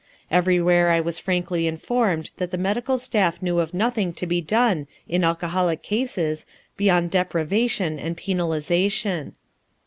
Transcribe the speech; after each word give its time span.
Everywhere 0.31 0.89
I 0.89 0.99
was 0.99 1.19
frankly 1.19 1.67
informed 1.67 2.31
that 2.37 2.49
the 2.49 2.57
medical 2.57 2.97
staff 2.97 3.39
knew 3.39 3.59
of 3.59 3.71
nothing 3.71 4.13
to 4.13 4.25
be 4.25 4.41
done 4.41 4.87
in 5.07 5.23
alcoholic 5.23 5.83
cases 5.83 6.47
beyond 6.75 7.11
deprivation 7.11 7.99
and 7.99 8.17
penalization. 8.17 9.33